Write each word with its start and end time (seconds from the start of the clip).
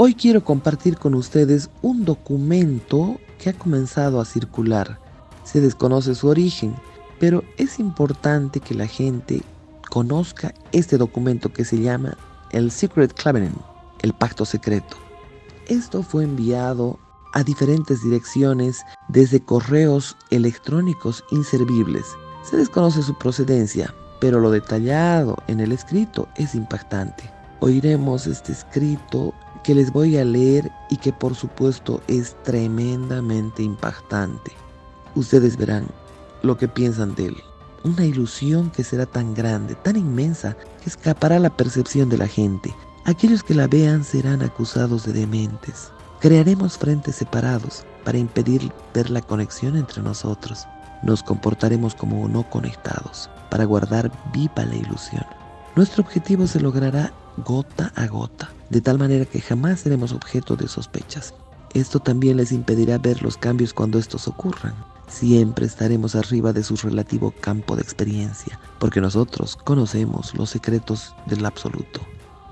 Hoy 0.00 0.14
quiero 0.14 0.44
compartir 0.44 0.96
con 0.96 1.16
ustedes 1.16 1.70
un 1.82 2.04
documento 2.04 3.18
que 3.36 3.50
ha 3.50 3.52
comenzado 3.52 4.20
a 4.20 4.24
circular. 4.24 5.00
Se 5.42 5.60
desconoce 5.60 6.14
su 6.14 6.28
origen, 6.28 6.76
pero 7.18 7.42
es 7.56 7.80
importante 7.80 8.60
que 8.60 8.76
la 8.76 8.86
gente 8.86 9.42
conozca 9.90 10.54
este 10.70 10.98
documento 10.98 11.52
que 11.52 11.64
se 11.64 11.80
llama 11.80 12.16
el 12.52 12.70
Secret 12.70 13.12
Covenant, 13.20 13.58
el 14.02 14.12
pacto 14.12 14.44
secreto. 14.44 14.96
Esto 15.66 16.04
fue 16.04 16.22
enviado 16.22 17.00
a 17.34 17.42
diferentes 17.42 18.00
direcciones 18.04 18.82
desde 19.08 19.40
correos 19.40 20.16
electrónicos 20.30 21.24
inservibles. 21.32 22.06
Se 22.48 22.56
desconoce 22.56 23.02
su 23.02 23.18
procedencia, 23.18 23.92
pero 24.20 24.38
lo 24.38 24.52
detallado 24.52 25.36
en 25.48 25.58
el 25.58 25.72
escrito 25.72 26.28
es 26.36 26.54
impactante. 26.54 27.28
Oiremos 27.60 28.28
este 28.28 28.52
escrito 28.52 29.34
que 29.62 29.74
les 29.74 29.92
voy 29.92 30.16
a 30.16 30.24
leer 30.24 30.70
y 30.90 30.96
que 30.96 31.12
por 31.12 31.34
supuesto 31.34 32.00
es 32.08 32.36
tremendamente 32.44 33.62
impactante. 33.62 34.52
Ustedes 35.14 35.56
verán 35.56 35.86
lo 36.42 36.56
que 36.56 36.68
piensan 36.68 37.14
de 37.14 37.26
él. 37.26 37.36
Una 37.84 38.04
ilusión 38.04 38.70
que 38.70 38.84
será 38.84 39.06
tan 39.06 39.34
grande, 39.34 39.74
tan 39.76 39.96
inmensa, 39.96 40.56
que 40.82 40.90
escapará 40.90 41.38
la 41.38 41.56
percepción 41.56 42.08
de 42.08 42.18
la 42.18 42.26
gente. 42.26 42.74
Aquellos 43.04 43.42
que 43.42 43.54
la 43.54 43.66
vean 43.66 44.04
serán 44.04 44.42
acusados 44.42 45.04
de 45.04 45.12
dementes. 45.12 45.90
Crearemos 46.20 46.76
frentes 46.76 47.16
separados 47.16 47.84
para 48.04 48.18
impedir 48.18 48.72
ver 48.92 49.10
la 49.10 49.22
conexión 49.22 49.76
entre 49.76 50.02
nosotros. 50.02 50.66
Nos 51.02 51.22
comportaremos 51.22 51.94
como 51.94 52.28
no 52.28 52.48
conectados 52.50 53.30
para 53.50 53.64
guardar 53.64 54.10
viva 54.32 54.64
la 54.64 54.74
ilusión. 54.74 55.24
Nuestro 55.78 56.02
objetivo 56.02 56.48
se 56.48 56.58
logrará 56.58 57.12
gota 57.36 57.92
a 57.94 58.08
gota, 58.08 58.50
de 58.68 58.80
tal 58.80 58.98
manera 58.98 59.24
que 59.24 59.40
jamás 59.40 59.78
seremos 59.78 60.10
objeto 60.10 60.56
de 60.56 60.66
sospechas. 60.66 61.34
Esto 61.72 62.00
también 62.00 62.36
les 62.36 62.50
impedirá 62.50 62.98
ver 62.98 63.22
los 63.22 63.36
cambios 63.36 63.72
cuando 63.72 63.96
estos 64.00 64.26
ocurran. 64.26 64.74
Siempre 65.06 65.66
estaremos 65.66 66.16
arriba 66.16 66.52
de 66.52 66.64
su 66.64 66.74
relativo 66.74 67.32
campo 67.40 67.76
de 67.76 67.82
experiencia, 67.82 68.58
porque 68.80 69.00
nosotros 69.00 69.54
conocemos 69.54 70.34
los 70.34 70.50
secretos 70.50 71.14
del 71.26 71.46
absoluto. 71.46 72.00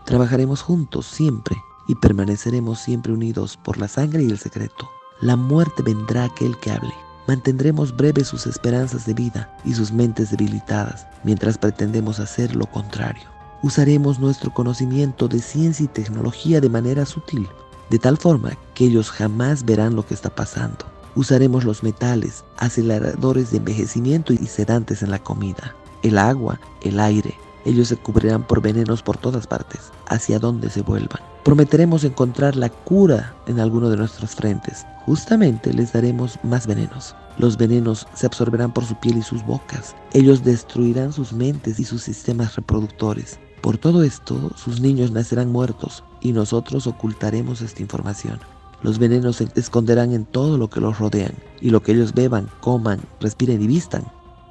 Trabajaremos 0.05 0.63
juntos 0.63 1.07
siempre 1.07 1.57
y 1.89 1.97
permaneceremos 1.97 2.79
siempre 2.79 3.13
unidos 3.13 3.57
por 3.57 3.77
la 3.79 3.89
sangre 3.89 4.23
y 4.23 4.31
el 4.31 4.39
secreto. 4.39 4.89
La 5.21 5.35
muerte 5.35 5.83
vendrá 5.83 6.27
aquel 6.27 6.57
que 6.61 6.71
hable. 6.71 6.95
Mantendremos 7.27 7.97
breves 7.97 8.29
sus 8.29 8.47
esperanzas 8.47 9.05
de 9.05 9.15
vida 9.15 9.51
y 9.65 9.75
sus 9.75 9.91
mentes 9.91 10.31
debilitadas, 10.31 11.07
mientras 11.25 11.59
pretendemos 11.59 12.21
hacer 12.21 12.55
lo 12.55 12.67
contrario. 12.67 13.25
Usaremos 13.63 14.21
nuestro 14.21 14.55
conocimiento 14.55 15.27
de 15.27 15.41
ciencia 15.41 15.85
y 15.85 15.89
tecnología 15.89 16.61
de 16.61 16.69
manera 16.69 17.05
sutil, 17.05 17.49
de 17.91 17.99
tal 17.99 18.17
forma 18.17 18.53
que 18.75 18.85
ellos 18.85 19.11
jamás 19.11 19.65
verán 19.65 19.97
lo 19.97 20.07
que 20.07 20.15
está 20.15 20.31
pasando. 20.31 20.87
Usaremos 21.17 21.65
los 21.65 21.83
metales, 21.83 22.45
aceleradores 22.59 23.51
de 23.51 23.57
envejecimiento 23.59 24.33
y 24.33 24.47
sedantes 24.47 25.03
en 25.03 25.11
la 25.11 25.19
comida, 25.19 25.75
el 26.03 26.19
agua, 26.19 26.61
el 26.83 27.01
aire. 27.01 27.35
Ellos 27.65 27.89
se 27.89 27.97
cubrirán 27.97 28.47
por 28.47 28.61
venenos 28.61 29.03
por 29.03 29.17
todas 29.17 29.49
partes, 29.49 29.91
hacia 30.07 30.39
donde 30.39 30.71
se 30.71 30.83
vuelvan. 30.83 31.23
Prometeremos 31.47 32.03
encontrar 32.03 32.57
la 32.57 32.69
cura 32.69 33.33
en 33.47 33.61
alguno 33.61 33.89
de 33.89 33.97
nuestros 33.97 34.35
frentes. 34.35 34.85
Justamente 35.07 35.73
les 35.73 35.93
daremos 35.93 36.41
más 36.43 36.67
venenos. 36.67 37.15
Los 37.39 37.57
venenos 37.57 38.09
se 38.15 38.27
absorberán 38.27 38.73
por 38.73 38.85
su 38.85 38.97
piel 38.97 39.19
y 39.19 39.23
sus 39.23 39.47
bocas. 39.47 39.95
Ellos 40.13 40.43
destruirán 40.43 41.13
sus 41.13 41.33
mentes 41.33 41.79
y 41.79 41.85
sus 41.85 42.03
sistemas 42.03 42.57
reproductores. 42.57 43.39
Por 43.61 43.79
todo 43.79 44.03
esto, 44.03 44.51
sus 44.57 44.81
niños 44.81 45.13
nacerán 45.13 45.53
muertos 45.53 46.03
y 46.21 46.33
nosotros 46.33 46.89
ocultaremos 46.89 47.61
esta 47.61 47.81
información. 47.81 48.41
Los 48.83 48.99
venenos 48.99 49.37
se 49.37 49.47
esconderán 49.55 50.15
en 50.15 50.25
todo 50.25 50.59
lo 50.59 50.69
que 50.69 50.81
los 50.81 50.99
rodean 50.99 51.35
y 51.61 51.71
lo 51.71 51.81
que 51.81 51.93
ellos 51.93 52.13
beban, 52.13 52.49
coman, 52.61 52.99
respiren 53.21 53.63
y 53.63 53.69
vistan. 53.69 54.03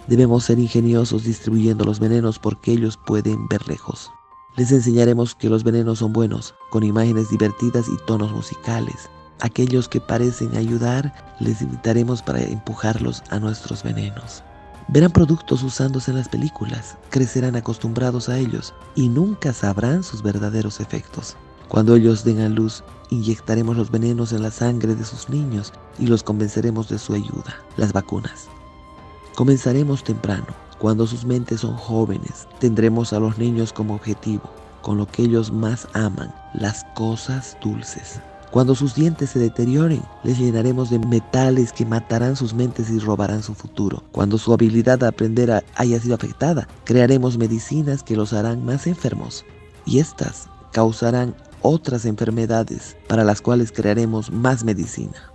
Debemos 0.07 0.45
ser 0.45 0.59
ingeniosos 0.59 1.25
distribuyendo 1.25 1.83
los 1.83 1.99
venenos 1.99 2.39
porque 2.39 2.71
ellos 2.71 2.97
pueden 3.05 3.49
ver 3.49 3.67
lejos. 3.67 4.09
Les 4.57 4.71
enseñaremos 4.71 5.35
que 5.35 5.49
los 5.49 5.65
venenos 5.65 5.99
son 5.99 6.13
buenos, 6.13 6.55
con 6.69 6.83
imágenes 6.83 7.29
divertidas 7.29 7.87
y 7.89 7.97
tonos 8.05 8.31
musicales. 8.31 9.09
Aquellos 9.41 9.89
que 9.89 9.99
parecen 9.99 10.55
ayudar, 10.55 11.13
les 11.41 11.61
invitaremos 11.61 12.21
para 12.21 12.41
empujarlos 12.41 13.21
a 13.31 13.39
nuestros 13.39 13.83
venenos. 13.83 14.43
Verán 14.87 15.11
productos 15.11 15.61
usándose 15.61 16.11
en 16.11 16.17
las 16.17 16.29
películas, 16.29 16.97
crecerán 17.09 17.57
acostumbrados 17.57 18.29
a 18.29 18.37
ellos 18.37 18.73
y 18.95 19.09
nunca 19.09 19.51
sabrán 19.51 20.03
sus 20.03 20.21
verdaderos 20.21 20.79
efectos. 20.79 21.35
Cuando 21.67 21.95
ellos 21.95 22.23
den 22.23 22.39
a 22.39 22.47
luz, 22.47 22.81
inyectaremos 23.09 23.75
los 23.75 23.91
venenos 23.91 24.31
en 24.31 24.41
la 24.41 24.51
sangre 24.51 24.95
de 24.95 25.03
sus 25.03 25.27
niños 25.27 25.73
y 25.99 26.07
los 26.07 26.23
convenceremos 26.23 26.87
de 26.87 26.97
su 26.97 27.13
ayuda, 27.13 27.57
las 27.75 27.91
vacunas. 27.91 28.47
Comenzaremos 29.35 30.01
temprano, 30.03 30.47
cuando 30.79 31.07
sus 31.07 31.25
mentes 31.25 31.61
son 31.61 31.77
jóvenes, 31.77 32.47
tendremos 32.59 33.13
a 33.13 33.19
los 33.19 33.37
niños 33.37 33.71
como 33.71 33.95
objetivo, 33.95 34.43
con 34.81 34.97
lo 34.97 35.07
que 35.07 35.23
ellos 35.23 35.51
más 35.51 35.87
aman, 35.93 36.33
las 36.53 36.83
cosas 36.95 37.57
dulces. 37.61 38.19
Cuando 38.51 38.75
sus 38.75 38.95
dientes 38.95 39.31
se 39.31 39.39
deterioren, 39.39 40.01
les 40.23 40.37
llenaremos 40.37 40.89
de 40.89 40.99
metales 40.99 41.73
que 41.73 41.85
matarán 41.85 42.35
sus 42.35 42.53
mentes 42.53 42.89
y 42.89 42.99
robarán 42.99 43.43
su 43.43 43.53
futuro. 43.53 44.03
Cuando 44.11 44.37
su 44.37 44.53
habilidad 44.53 44.99
de 44.99 45.07
aprender 45.07 45.63
haya 45.75 45.99
sido 45.99 46.15
afectada, 46.15 46.67
crearemos 46.85 47.37
medicinas 47.37 48.03
que 48.03 48.15
los 48.15 48.31
harán 48.31 48.63
más 48.63 48.87
enfermos. 48.87 49.43
Y 49.85 49.99
estas 49.99 50.47
causarán 50.71 51.35
otras 51.61 52.05
enfermedades 52.05 52.95
para 53.07 53.23
las 53.23 53.41
cuales 53.41 53.71
crearemos 53.71 54.31
más 54.31 54.63
medicina. 54.63 55.31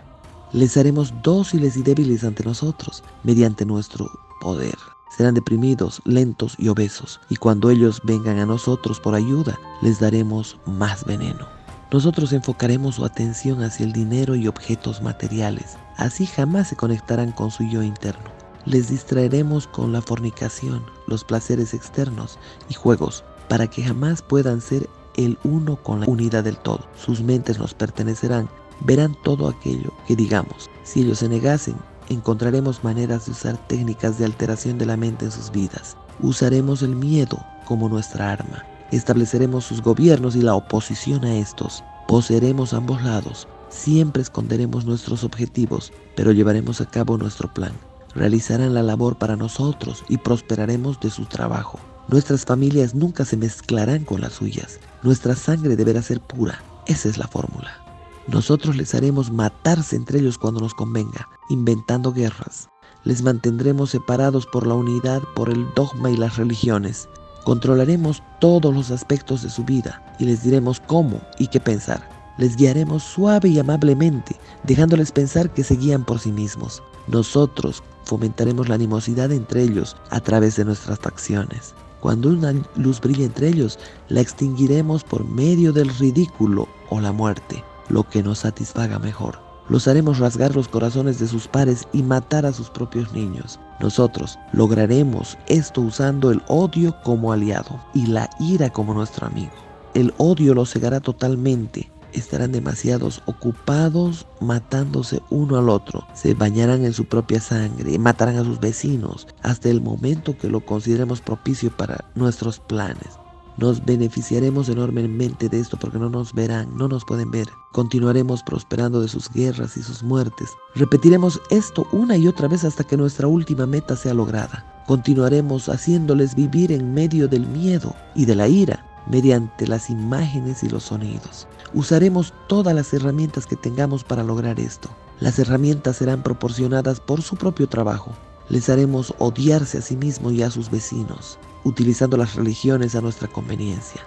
Les 0.53 0.77
haremos 0.77 1.13
dóciles 1.23 1.77
y 1.77 1.83
débiles 1.83 2.25
ante 2.25 2.45
nosotros 2.45 3.03
mediante 3.23 3.67
nuestro 3.67 4.11
poder 4.41 4.77
serán 5.17 5.35
deprimidos, 5.35 6.01
lentos 6.05 6.55
y 6.59 6.69
obesos, 6.69 7.21
y 7.29 7.37
cuando 7.37 7.71
ellos 7.71 8.01
vengan 8.05 8.39
a 8.39 8.47
nosotros 8.47 9.01
por 9.01 9.15
ayuda, 9.15 9.59
les 9.83 10.01
daremos 10.01 10.59
más 10.67 11.05
veneno. 11.05 11.47
Nosotros 11.93 12.33
enfocaremos 12.33 12.95
su 12.95 13.05
atención 13.05 13.63
hacia 13.63 13.85
el 13.85 13.93
dinero 13.93 14.37
y 14.37 14.47
objetos 14.47 15.03
materiales, 15.03 15.77
así 15.97 16.25
jamás 16.27 16.69
se 16.69 16.77
conectarán 16.77 17.33
con 17.33 17.51
su 17.51 17.65
yo 17.65 17.83
interno. 17.83 18.31
Les 18.65 18.91
distraeremos 18.91 19.67
con 19.67 19.93
la 19.93 20.01
fornicación, 20.01 20.85
los 21.07 21.25
placeres 21.25 21.75
externos 21.75 22.39
y 22.69 22.75
juegos, 22.75 23.25
para 23.49 23.67
que 23.67 23.83
jamás 23.83 24.23
puedan 24.23 24.61
ser 24.61 24.89
el 25.17 25.37
uno 25.43 25.77
con 25.83 26.01
la 26.01 26.07
unidad 26.07 26.45
del 26.45 26.57
todo. 26.57 26.87
Sus 26.95 27.21
mentes 27.21 27.59
nos 27.59 27.75
pertenecerán, 27.75 28.49
verán 28.81 29.17
todo 29.25 29.49
aquello 29.49 29.93
que 30.07 30.15
digamos. 30.15 30.71
Si 30.85 31.01
ellos 31.01 31.19
se 31.19 31.29
negasen, 31.29 31.75
encontraremos 32.11 32.85
maneras 32.85 33.25
de 33.25 33.33
usar 33.33 33.57
técnicas 33.69 34.19
de 34.19 34.27
alteración 34.27 34.77
de 34.77 34.85
la 34.85 34.97
mente 34.97 35.25
en 35.25 35.31
sus 35.31 35.51
vidas. 35.51 35.97
Usaremos 36.21 36.83
el 36.83 36.95
miedo 36.95 37.39
como 37.65 37.89
nuestra 37.89 38.33
arma. 38.33 38.65
Estableceremos 38.91 39.65
sus 39.65 39.81
gobiernos 39.81 40.37
y 40.37 40.43
la 40.43 40.55
oposición 40.55 41.25
a 41.25 41.37
estos. 41.37 41.83
Poseeremos 42.09 42.75
ambos 42.75 43.03
lados. 43.03 43.47
Siempre 43.69 44.21
esconderemos 44.21 44.85
nuestros 44.85 45.23
objetivos, 45.23 45.93
pero 46.17 46.33
llevaremos 46.33 46.81
a 46.81 46.87
cabo 46.87 47.17
nuestro 47.17 47.55
plan. 47.55 47.73
Realizarán 48.15 48.75
la 48.75 48.83
labor 48.83 49.17
para 49.17 49.37
nosotros 49.37 50.05
y 50.09 50.19
prosperaremos 50.19 50.99
de 50.99 51.11
su 51.11 51.27
trabajo. 51.27 51.79
Nuestras 52.09 52.45
familias 52.45 52.97
nunca 52.97 53.25
se 53.25 53.37
mezclarán 53.37 54.05
con 54.05 54.21
las 54.21 54.33
suyas. 54.33 54.81
Nuestra 55.05 55.37
sangre 55.37 55.77
deberá 55.77 56.03
ser 56.03 56.21
pura. 56.21 56.61
Esa 56.87 57.09
es 57.09 57.19
la 57.19 57.29
fórmula. 57.29 57.90
Nosotros 58.29 58.77
les 58.77 58.95
haremos 58.95 59.31
matarse 59.31 59.97
entre 59.97 60.21
ellos 60.21 60.39
cuando 60.39 60.61
nos 60.61 60.75
convenga, 60.75 61.29
inventando 61.49 62.13
guerras. 62.13 62.69
Les 63.03 63.23
mantendremos 63.23 63.91
separados 63.91 64.47
por 64.47 64.67
la 64.67 64.75
unidad, 64.75 65.23
por 65.35 65.49
el 65.49 65.67
dogma 65.75 66.11
y 66.11 66.17
las 66.17 66.37
religiones. 66.37 67.09
Controlaremos 67.45 68.23
todos 68.39 68.75
los 68.75 68.91
aspectos 68.91 69.43
de 69.43 69.49
su 69.49 69.65
vida 69.65 70.03
y 70.19 70.27
les 70.27 70.43
diremos 70.43 70.81
cómo 70.81 71.21
y 71.39 71.47
qué 71.49 71.61
pensar. 71.61 72.09
Les 72.37 72.57
guiaremos 72.57 73.03
suave 73.03 73.49
y 73.49 73.59
amablemente, 73.59 74.37
dejándoles 74.65 75.13
pensar 75.13 75.53
que 75.53 75.65
se 75.65 75.77
guían 75.77 76.05
por 76.05 76.21
sí 76.21 76.31
mismos. 76.31 76.83
Nosotros 77.09 77.83
fomentaremos 78.05 78.69
la 78.69 78.75
animosidad 78.75 79.33
entre 79.33 79.63
ellos 79.63 79.97
a 80.11 80.21
través 80.21 80.57
de 80.57 80.67
nuestras 80.67 80.99
facciones. 80.99 81.75
Cuando 82.01 82.29
una 82.29 82.55
luz 82.77 83.01
brille 83.01 83.25
entre 83.25 83.49
ellos, 83.49 83.79
la 84.09 84.21
extinguiremos 84.21 85.05
por 85.05 85.25
medio 85.25 85.73
del 85.73 85.89
ridículo 85.97 86.69
o 86.91 87.01
la 87.01 87.13
muerte 87.13 87.65
lo 87.91 88.09
que 88.09 88.23
nos 88.23 88.41
satisfaga 88.41 88.99
mejor. 88.99 89.39
Los 89.69 89.87
haremos 89.87 90.19
rasgar 90.19 90.57
los 90.57 90.67
corazones 90.67 91.21
de 91.21 91.29
sus 91.29 91.47
pares 91.47 91.87
y 91.93 92.03
matar 92.03 92.45
a 92.45 92.53
sus 92.53 92.71
propios 92.71 93.13
niños. 93.13 93.61
Nosotros 93.79 94.39
lograremos 94.53 95.39
esto 95.47 95.81
usando 95.81 96.31
el 96.31 96.43
odio 96.49 96.97
como 97.05 97.33
aliado 97.33 97.81
y 97.95 98.07
la 98.07 98.29
ira 98.41 98.71
como 98.71 98.95
nuestro 98.95 99.27
amigo. 99.27 99.53
El 99.95 100.13
odio 100.19 100.55
los 100.55 100.73
cegará 100.73 101.01
totalmente. 101.01 101.91
Estarán 102.13 102.51
demasiados 102.51 103.23
ocupados 103.27 104.27
matándose 104.41 105.23
uno 105.31 105.57
al 105.57 105.69
otro. 105.69 106.05
Se 106.15 106.35
bañarán 106.35 106.85
en 106.85 106.93
su 106.93 107.05
propia 107.05 107.41
sangre, 107.41 107.93
y 107.93 107.99
matarán 107.99 108.39
a 108.39 108.45
sus 108.45 108.59
vecinos 108.59 109.29
hasta 109.43 109.69
el 109.69 109.81
momento 109.81 110.37
que 110.37 110.49
lo 110.49 110.65
consideremos 110.67 111.21
propicio 111.21 111.71
para 111.77 112.05
nuestros 112.17 112.59
planes. 112.59 113.21
Nos 113.57 113.85
beneficiaremos 113.85 114.69
enormemente 114.69 115.49
de 115.49 115.61
esto 115.61 115.77
porque 115.77 115.99
no 115.99 116.09
nos 116.09 116.33
verán, 116.33 116.77
no 116.77 116.89
nos 116.89 117.05
pueden 117.05 117.31
ver. 117.31 117.49
Continuaremos 117.73 118.43
prosperando 118.43 119.01
de 119.01 119.09
sus 119.09 119.31
guerras 119.31 119.77
y 119.77 119.83
sus 119.83 120.03
muertes. 120.03 120.51
Repetiremos 120.75 121.41
esto 121.51 121.87
una 121.93 122.17
y 122.17 122.27
otra 122.27 122.49
vez 122.49 122.65
hasta 122.65 122.85
que 122.85 122.97
nuestra 122.97 123.27
última 123.27 123.67
meta 123.67 123.97
sea 123.97 124.15
lograda. 124.15 124.83
Continuaremos 124.87 125.69
haciéndoles 125.69 126.35
vivir 126.35 126.73
en 126.73 126.95
medio 126.95 127.29
del 127.29 127.47
miedo 127.47 127.95
y 128.15 128.25
de 128.25 128.35
la 128.35 128.49
ira 128.49 128.87
mediante 129.07 129.67
las 129.67 129.91
imágenes 129.91 130.63
y 130.63 130.69
los 130.69 130.85
sonidos. 130.85 131.47
Usaremos 131.75 132.33
todas 132.49 132.75
las 132.75 132.93
herramientas 132.93 133.47
que 133.47 133.57
tengamos 133.57 134.05
para 134.05 134.25
lograr 134.25 134.59
esto. 134.59 134.89
Las 135.21 135.39
herramientas 135.39 135.97
serán 135.97 136.23
proporcionadas 136.23 137.01
por 137.01 137.23
su 137.23 137.37
propio 137.37 137.69
trabajo. 137.69 138.13
Les 138.49 138.69
haremos 138.69 139.15
odiarse 139.19 139.79
a 139.79 139.83
sí 139.83 139.97
mismos 139.97 140.33
y 140.33 140.43
a 140.43 140.51
sus 140.51 140.71
vecinos, 140.71 141.39
utilizando 141.65 142.17
las 142.17 142.35
religiones 142.35 142.95
a 142.95 143.01
nuestra 143.01 143.29
conveniencia. 143.29 144.03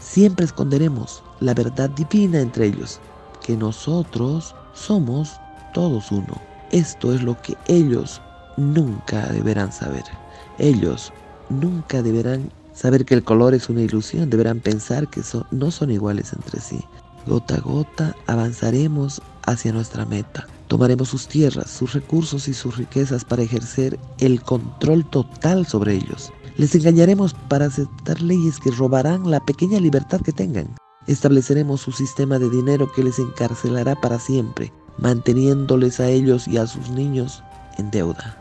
Siempre 0.00 0.44
esconderemos 0.44 1.22
la 1.40 1.54
verdad 1.54 1.90
divina 1.90 2.40
entre 2.40 2.66
ellos, 2.66 3.00
que 3.42 3.56
nosotros 3.56 4.54
somos 4.74 5.32
todos 5.72 6.10
uno. 6.10 6.40
Esto 6.72 7.12
es 7.12 7.22
lo 7.22 7.40
que 7.40 7.56
ellos 7.66 8.20
nunca 8.56 9.26
deberán 9.28 9.72
saber. 9.72 10.04
Ellos 10.58 11.12
nunca 11.48 12.02
deberán 12.02 12.50
saber 12.74 13.04
que 13.04 13.14
el 13.14 13.24
color 13.24 13.54
es 13.54 13.68
una 13.68 13.82
ilusión, 13.82 14.30
deberán 14.30 14.60
pensar 14.60 15.08
que 15.08 15.22
no 15.50 15.70
son 15.70 15.90
iguales 15.90 16.32
entre 16.32 16.60
sí. 16.60 16.80
Gota 17.26 17.56
a 17.56 17.60
gota 17.60 18.16
avanzaremos 18.26 19.22
hacia 19.46 19.72
nuestra 19.72 20.04
meta. 20.04 20.46
Tomaremos 20.68 21.08
sus 21.08 21.28
tierras, 21.28 21.70
sus 21.70 21.92
recursos 21.92 22.48
y 22.48 22.54
sus 22.54 22.76
riquezas 22.76 23.24
para 23.24 23.42
ejercer 23.42 23.98
el 24.18 24.42
control 24.42 25.08
total 25.08 25.66
sobre 25.66 25.94
ellos. 25.94 26.32
Les 26.56 26.74
engañaremos 26.74 27.34
para 27.48 27.66
aceptar 27.66 28.20
leyes 28.22 28.60
que 28.60 28.70
robarán 28.70 29.30
la 29.30 29.40
pequeña 29.40 29.80
libertad 29.80 30.20
que 30.20 30.32
tengan. 30.32 30.74
Estableceremos 31.06 31.80
su 31.80 31.92
sistema 31.92 32.38
de 32.38 32.48
dinero 32.48 32.90
que 32.92 33.02
les 33.02 33.18
encarcelará 33.18 33.94
para 34.00 34.18
siempre, 34.18 34.72
manteniéndoles 34.98 36.00
a 36.00 36.08
ellos 36.08 36.46
y 36.46 36.56
a 36.58 36.66
sus 36.66 36.90
niños 36.90 37.42
en 37.78 37.90
deuda. 37.90 38.40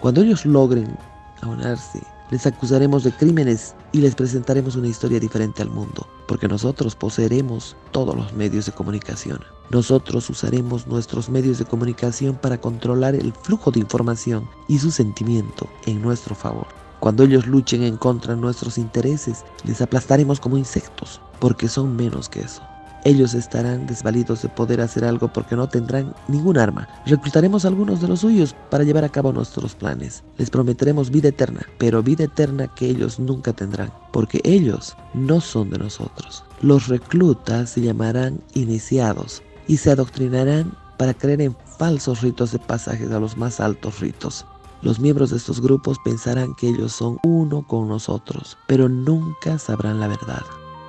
Cuando 0.00 0.20
ellos 0.20 0.44
logren 0.44 0.96
aunarse 1.42 2.00
les 2.30 2.46
acusaremos 2.46 3.04
de 3.04 3.12
crímenes 3.12 3.74
y 3.92 4.00
les 4.00 4.14
presentaremos 4.14 4.76
una 4.76 4.88
historia 4.88 5.18
diferente 5.18 5.62
al 5.62 5.70
mundo, 5.70 6.06
porque 6.26 6.46
nosotros 6.46 6.94
poseeremos 6.94 7.74
todos 7.90 8.14
los 8.14 8.34
medios 8.34 8.66
de 8.66 8.72
comunicación. 8.72 9.40
Nosotros 9.70 10.28
usaremos 10.28 10.86
nuestros 10.86 11.30
medios 11.30 11.58
de 11.58 11.64
comunicación 11.64 12.36
para 12.36 12.60
controlar 12.60 13.14
el 13.14 13.32
flujo 13.32 13.70
de 13.70 13.80
información 13.80 14.48
y 14.66 14.78
su 14.78 14.90
sentimiento 14.90 15.66
en 15.86 16.02
nuestro 16.02 16.34
favor. 16.34 16.66
Cuando 17.00 17.24
ellos 17.24 17.46
luchen 17.46 17.82
en 17.82 17.96
contra 17.96 18.34
de 18.34 18.40
nuestros 18.40 18.78
intereses, 18.78 19.44
les 19.64 19.80
aplastaremos 19.80 20.40
como 20.40 20.58
insectos, 20.58 21.20
porque 21.38 21.68
son 21.68 21.94
menos 21.96 22.28
que 22.28 22.40
eso. 22.40 22.62
Ellos 23.04 23.34
estarán 23.34 23.86
desvalidos 23.86 24.42
de 24.42 24.48
poder 24.48 24.80
hacer 24.80 25.04
algo 25.04 25.32
porque 25.32 25.54
no 25.54 25.68
tendrán 25.68 26.14
ningún 26.26 26.58
arma. 26.58 26.88
Reclutaremos 27.06 27.64
a 27.64 27.68
algunos 27.68 28.00
de 28.00 28.08
los 28.08 28.20
suyos 28.20 28.56
para 28.70 28.82
llevar 28.82 29.04
a 29.04 29.08
cabo 29.08 29.32
nuestros 29.32 29.74
planes. 29.74 30.24
Les 30.36 30.50
prometeremos 30.50 31.10
vida 31.10 31.28
eterna, 31.28 31.62
pero 31.78 32.02
vida 32.02 32.24
eterna 32.24 32.66
que 32.74 32.86
ellos 32.86 33.20
nunca 33.20 33.52
tendrán, 33.52 33.92
porque 34.12 34.40
ellos 34.42 34.96
no 35.14 35.40
son 35.40 35.70
de 35.70 35.78
nosotros. 35.78 36.44
Los 36.60 36.88
reclutas 36.88 37.70
se 37.70 37.82
llamarán 37.82 38.42
iniciados 38.54 39.42
y 39.68 39.76
se 39.76 39.92
adoctrinarán 39.92 40.76
para 40.96 41.14
creer 41.14 41.40
en 41.42 41.56
falsos 41.78 42.22
ritos 42.22 42.50
de 42.50 42.58
pasajes 42.58 43.12
a 43.12 43.20
los 43.20 43.36
más 43.36 43.60
altos 43.60 44.00
ritos. 44.00 44.44
Los 44.80 45.00
miembros 45.00 45.30
de 45.30 45.38
estos 45.38 45.60
grupos 45.60 45.98
pensarán 46.04 46.54
que 46.54 46.68
ellos 46.68 46.92
son 46.92 47.18
uno 47.24 47.66
con 47.66 47.88
nosotros, 47.88 48.56
pero 48.68 48.88
nunca 48.88 49.58
sabrán 49.58 49.98
la 49.98 50.06
verdad. 50.06 50.42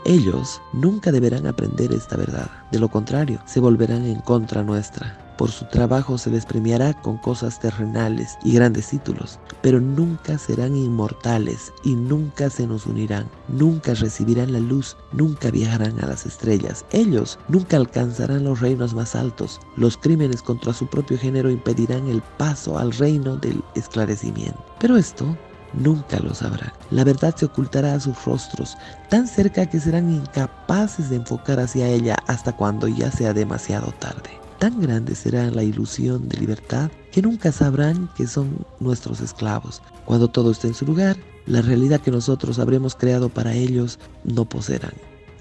Ellos 0.05 0.61
nunca 0.73 1.11
deberán 1.11 1.47
aprender 1.47 1.91
esta 1.91 2.15
verdad, 2.15 2.49
de 2.71 2.79
lo 2.79 2.89
contrario, 2.89 3.41
se 3.45 3.59
volverán 3.59 4.05
en 4.05 4.21
contra 4.21 4.63
nuestra. 4.63 5.28
Por 5.39 5.51
su 5.51 5.63
trabajo 5.67 6.17
se 6.17 6.29
les 6.29 6.45
premiará 6.45 6.93
con 6.93 7.17
cosas 7.17 7.61
terrenales 7.61 8.37
y 8.43 8.51
grandes 8.51 8.89
títulos, 8.89 9.39
pero 9.61 9.79
nunca 9.79 10.37
serán 10.37 10.75
inmortales 10.75 11.71
y 11.85 11.95
nunca 11.95 12.49
se 12.49 12.67
nos 12.67 12.85
unirán, 12.85 13.29
nunca 13.47 13.93
recibirán 13.93 14.51
la 14.51 14.59
luz, 14.59 14.97
nunca 15.13 15.49
viajarán 15.49 15.97
a 16.03 16.07
las 16.07 16.25
estrellas. 16.25 16.83
Ellos 16.91 17.39
nunca 17.47 17.77
alcanzarán 17.77 18.43
los 18.43 18.59
reinos 18.59 18.93
más 18.93 19.15
altos. 19.15 19.61
Los 19.77 19.95
crímenes 19.95 20.41
contra 20.41 20.73
su 20.73 20.87
propio 20.87 21.17
género 21.17 21.49
impedirán 21.49 22.09
el 22.09 22.21
paso 22.37 22.77
al 22.77 22.91
reino 22.91 23.37
del 23.37 23.63
esclarecimiento. 23.75 24.61
Pero 24.77 24.97
esto 24.97 25.37
nunca 25.71 26.19
lo 26.19 26.33
sabrán. 26.33 26.73
La 26.91 27.05
verdad 27.05 27.33
se 27.37 27.45
ocultará 27.45 27.93
a 27.93 28.01
sus 28.01 28.25
rostros, 28.25 28.75
tan 29.09 29.25
cerca 29.25 29.67
que 29.67 29.79
serán 29.79 30.13
incapaces 30.13 31.09
de 31.09 31.15
enfocar 31.15 31.61
hacia 31.61 31.87
ella 31.87 32.17
hasta 32.27 32.51
cuando 32.51 32.89
ya 32.89 33.09
sea 33.09 33.33
demasiado 33.33 33.93
tarde. 33.99 34.31
Tan 34.59 34.81
grande 34.81 35.15
será 35.15 35.49
la 35.51 35.63
ilusión 35.63 36.27
de 36.27 36.37
libertad 36.37 36.91
que 37.13 37.21
nunca 37.21 37.53
sabrán 37.53 38.09
que 38.17 38.27
son 38.27 38.65
nuestros 38.81 39.21
esclavos. 39.21 39.81
Cuando 40.03 40.27
todo 40.27 40.51
esté 40.51 40.67
en 40.67 40.73
su 40.73 40.85
lugar, 40.85 41.15
la 41.45 41.61
realidad 41.61 42.01
que 42.01 42.11
nosotros 42.11 42.59
habremos 42.59 42.93
creado 42.93 43.29
para 43.29 43.53
ellos 43.53 43.99
no 44.25 44.43
poseerán. 44.43 44.93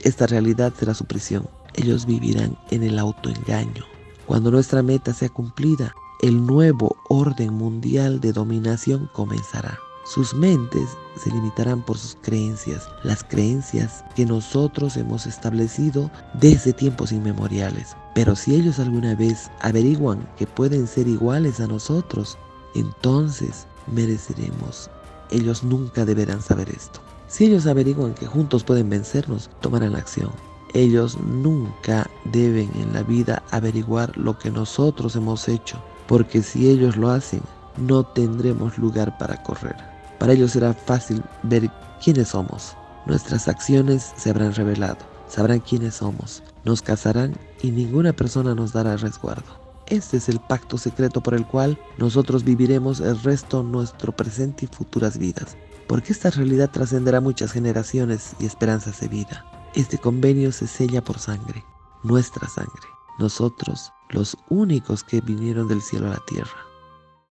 Esta 0.04 0.28
realidad 0.28 0.72
será 0.78 0.94
su 0.94 1.04
prisión. 1.04 1.48
Ellos 1.74 2.06
vivirán 2.06 2.56
en 2.70 2.84
el 2.84 2.96
autoengaño. 2.96 3.84
Cuando 4.26 4.52
nuestra 4.52 4.84
meta 4.84 5.12
sea 5.12 5.30
cumplida, 5.30 5.92
el 6.22 6.46
nuevo 6.46 6.96
orden 7.08 7.54
mundial 7.54 8.20
de 8.20 8.32
dominación 8.32 9.10
comenzará. 9.12 9.78
Sus 10.08 10.32
mentes 10.32 10.96
se 11.22 11.30
limitarán 11.30 11.82
por 11.82 11.98
sus 11.98 12.16
creencias, 12.22 12.88
las 13.02 13.22
creencias 13.22 14.02
que 14.16 14.24
nosotros 14.24 14.96
hemos 14.96 15.26
establecido 15.26 16.10
desde 16.32 16.72
tiempos 16.72 17.12
inmemoriales. 17.12 17.94
Pero 18.14 18.34
si 18.34 18.54
ellos 18.54 18.78
alguna 18.78 19.14
vez 19.14 19.50
averiguan 19.60 20.26
que 20.38 20.46
pueden 20.46 20.86
ser 20.86 21.08
iguales 21.08 21.60
a 21.60 21.66
nosotros, 21.66 22.38
entonces 22.74 23.66
mereceremos. 23.86 24.88
Ellos 25.30 25.62
nunca 25.62 26.06
deberán 26.06 26.40
saber 26.40 26.70
esto. 26.70 27.00
Si 27.26 27.44
ellos 27.44 27.66
averiguan 27.66 28.14
que 28.14 28.26
juntos 28.26 28.64
pueden 28.64 28.88
vencernos, 28.88 29.50
tomarán 29.60 29.94
acción. 29.94 30.30
Ellos 30.72 31.18
nunca 31.20 32.08
deben 32.24 32.70
en 32.76 32.94
la 32.94 33.02
vida 33.02 33.42
averiguar 33.50 34.16
lo 34.16 34.38
que 34.38 34.50
nosotros 34.50 35.16
hemos 35.16 35.50
hecho, 35.50 35.78
porque 36.06 36.42
si 36.42 36.70
ellos 36.70 36.96
lo 36.96 37.10
hacen, 37.10 37.42
no 37.76 38.04
tendremos 38.06 38.78
lugar 38.78 39.18
para 39.18 39.42
correr. 39.42 39.97
Para 40.18 40.32
ellos 40.32 40.52
será 40.52 40.74
fácil 40.74 41.22
ver 41.42 41.70
quiénes 42.02 42.28
somos. 42.28 42.76
Nuestras 43.06 43.48
acciones 43.48 44.12
se 44.16 44.30
habrán 44.30 44.54
revelado, 44.54 44.98
sabrán 45.28 45.60
quiénes 45.60 45.94
somos, 45.94 46.42
nos 46.64 46.82
casarán 46.82 47.34
y 47.62 47.70
ninguna 47.70 48.12
persona 48.12 48.54
nos 48.54 48.72
dará 48.72 48.96
resguardo. 48.96 49.68
Este 49.86 50.18
es 50.18 50.28
el 50.28 50.38
pacto 50.38 50.76
secreto 50.76 51.22
por 51.22 51.34
el 51.34 51.46
cual 51.46 51.78
nosotros 51.96 52.44
viviremos 52.44 53.00
el 53.00 53.18
resto 53.22 53.62
de 53.62 53.70
nuestro 53.70 54.14
presente 54.14 54.66
y 54.66 54.68
futuras 54.68 55.16
vidas, 55.16 55.56
porque 55.86 56.12
esta 56.12 56.30
realidad 56.30 56.70
trascenderá 56.70 57.22
muchas 57.22 57.52
generaciones 57.52 58.34
y 58.38 58.44
esperanzas 58.44 59.00
de 59.00 59.08
vida. 59.08 59.46
Este 59.74 59.96
convenio 59.96 60.52
se 60.52 60.66
sella 60.66 61.02
por 61.02 61.18
sangre, 61.18 61.64
nuestra 62.02 62.46
sangre, 62.48 62.86
nosotros, 63.18 63.90
los 64.10 64.36
únicos 64.50 65.02
que 65.04 65.22
vinieron 65.22 65.68
del 65.68 65.80
cielo 65.80 66.08
a 66.08 66.10
la 66.10 66.22
tierra. 66.26 66.68